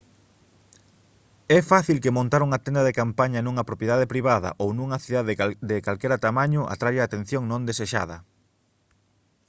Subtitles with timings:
[1.57, 5.33] é fácil que montar unha tenda de campaña nunha propiedade privada ou nunha cidade
[5.69, 8.17] de calquera tamaño atraia atención non desexada